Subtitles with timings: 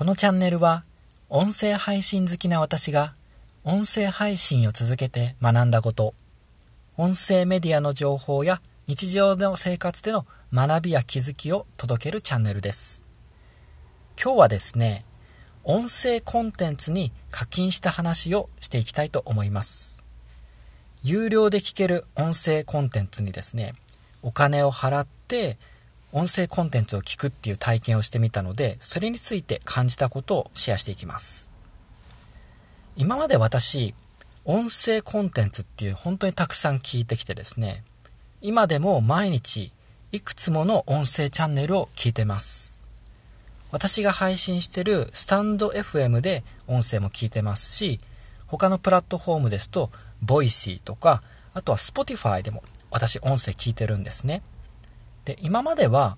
[0.00, 0.84] このチャンネルは
[1.28, 3.12] 音声配信好きな私が
[3.64, 6.14] 音声配信を続けて学んだこと。
[6.96, 10.24] 音声メディアの情報や日常の生活での
[10.54, 13.04] 学びや気づきを届けるチャンネルです。
[14.18, 15.04] 今日はですね
[15.64, 20.02] 音声コンテンツに課金した話をしていきたいと思います。
[21.02, 23.74] 有料で聞ける音声コンテンツにですね
[24.22, 25.58] お金を払って
[26.12, 31.50] 音声コンテンツを聞くっていう体験をしてみたので、それについて感じたことをシェアしていきます。
[32.96, 33.94] 今まで私、
[34.44, 37.84] 音声コンテンツっていう本当にたくさん聞いてきてですね、
[38.40, 39.72] 今でも毎日
[40.10, 42.82] いくつもの音声チャンネルを聞いてます。
[43.70, 48.00] 私が配信してるスタンド FM で音声も聞いてますし、
[48.48, 49.90] 他のプラットフォームですと、
[50.22, 51.22] Voicy とか、
[51.54, 54.42] あとは Spotify でも私音声聞いてるんですね。
[55.24, 56.16] で、今までは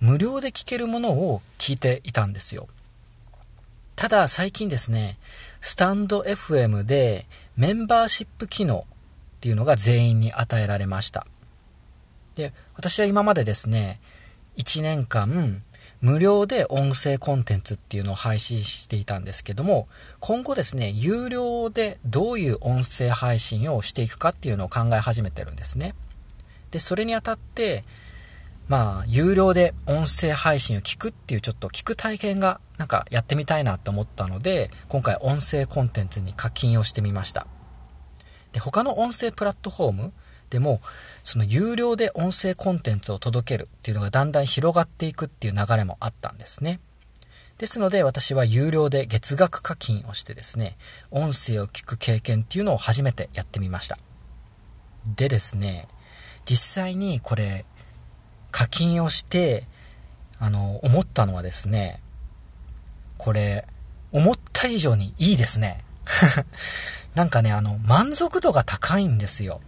[0.00, 2.68] 無料で聞けるものを聞いていたんですよ。
[3.96, 5.18] ただ最近ですね、
[5.60, 7.26] スタンド FM で
[7.56, 8.86] メンバーシップ機能
[9.36, 11.26] っていうのが全員に与えられました。
[12.34, 14.00] で、私は今までですね、
[14.56, 15.62] 1年間
[16.00, 19.88] 無料で音声コンテンツっていうのを配信していたんですけども、
[20.20, 25.94] 今後ですね、有料でどういう音声配信をしていくかっていうのを考え始めてるんですね。
[26.72, 27.84] で、それにあたって、
[28.68, 37.46] まあ、有料で音声配信を聞くっていうちょっと聞く体験がなんかやってみたいなと思ったので、今回音声コンテンツに課金をしてみました。
[38.52, 40.12] で、他の音声プラットフォーム
[40.48, 40.80] でも、
[41.22, 46.80] その有料で音声コンテンツを届けるっていうのがだんだん広がっていくっていう流れもあったんですね。
[47.58, 50.76] ですので私は有料で月額課金をしてですね、
[51.10, 53.98] 音声を聞く経験っていうのを初めてやってみました。
[55.16, 55.86] でですね、
[56.46, 57.64] 実際にこれ
[58.54, 59.64] 課金をして、
[60.38, 62.00] あの、思ったのはですね、
[63.18, 63.66] これ、
[64.12, 65.84] 思った以上にいいですね。
[67.16, 69.60] なんかね、あの、満足度が高いんですよ。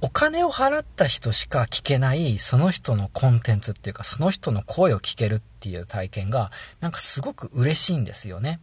[0.00, 6.50] お金を払った人しか聞けない、その人のコンテンツっていうか、その人の声を聞けるっていう体験が、
[6.80, 8.60] なんかすごく嬉しいんですよね。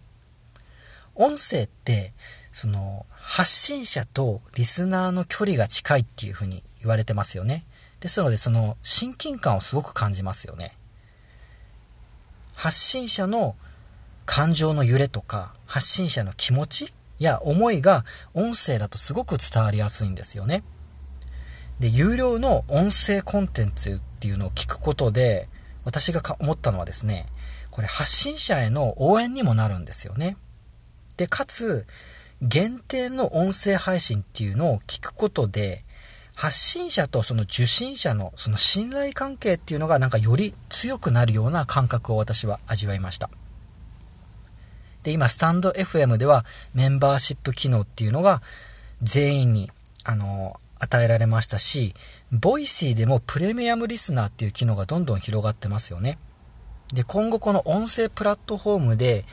[1.13, 2.11] 音声って、
[2.49, 7.63] その、発信者とリスナーの距離が近いっていうふうに言われてますよね。
[7.99, 10.77] ですので、その親近感をすごく感じますよね。
[12.53, 13.55] 発信者の
[14.25, 20.63] 感情の揺れとか、発信者の気持ちや思いが音声だとすごく伝わりやすいんですよね。
[21.79, 25.47] で、有料の音声コンテンツっていうのを聞くことで、
[25.85, 27.25] 私が思ったのはですね、
[27.71, 30.37] これ発信者への応援にもなるんですよね。
[31.15, 31.85] で、かつ、
[32.41, 35.83] 限定の音声配信っていうのを聞くことで、
[36.37, 43.31] 発信者とその受信者のその信頼関係っていうのがなんかより強くなるような感覚を私は味わいました。
[45.01, 48.43] で、今、スタンド FM ではメンバーシップ機能っていうのが
[48.99, 49.71] 全員に、
[50.03, 51.95] あの、与えられましたし、
[52.31, 56.19] Voicy でもプレミアムリスナーっていう機能がどんどん広がってますよね。
[56.93, 59.25] で、今後この音声プラットフォームで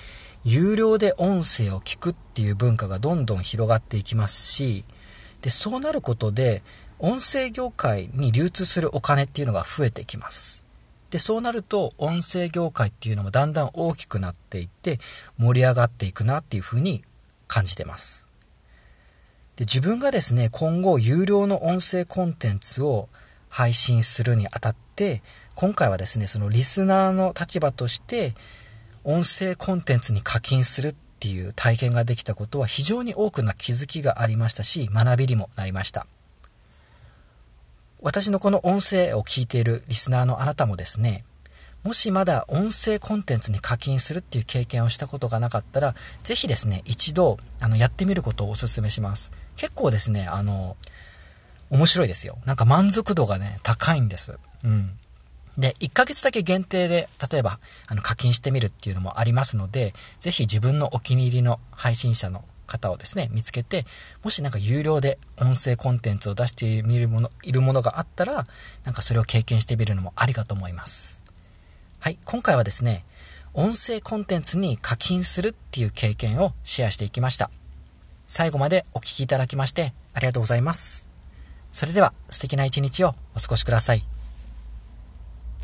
[0.42, 4.86] 有料で音声を聞くっていう文化がどんどん広がっていきますし、
[5.42, 6.62] で、そうなることで、
[6.98, 10.64] 音声業界に流通するお金っていうのが増えてきます。
[11.10, 14.98] で、そうなると音声業界っていうのもだんだん大きくなっていって
[15.38, 17.04] 盛り上がっていくなっていうふうに
[17.46, 18.28] 感じてます。
[19.56, 23.08] で、自分がですね、今後有料の音声コンテンツを
[23.48, 25.22] 配信するにあたって、
[25.54, 28.34] 今回はですね、そのリスナーの立場として
[29.04, 36.06] 音声コンテンツに課金するっていう体験ができたことは非常に多くな気づきがありましたし、学びにもなりました。
[38.04, 41.24] 私のこの音声を聞いているリスナーのあなたもですね、
[41.84, 49.32] もしまだ音声コンテンツに課金するっていう経験をしたことがなかったら、ぜひですね、一度、あの、やってみることをお勧めします。
[49.56, 50.76] 結構ですね、あの、
[51.70, 52.36] 面白いですよ。
[52.44, 54.38] なんか満足度がね、高いんです。
[54.64, 54.90] うん。
[55.56, 63.86] で、1ヶ月だけ限定で、例えば、あの、課金してみるっていうのもありますので、ぜひ自分のお気に入りの配信者の方をですね、見つけて、
[64.22, 68.46] もしなんか有料で音声コンテンツを出してみるもの、いるものがあったら、
[68.84, 71.22] なんかそれを経験してみるのもありかと思います。
[72.00, 73.04] はい、今回はですね、
[73.54, 77.50] 音声コンテンツに課金するっていう経験をシェアしていきました。
[78.26, 81.08] 最後までお聴きいただきましてありがとうございます。
[81.72, 84.13] それでは素敵な一日をお過ごしください。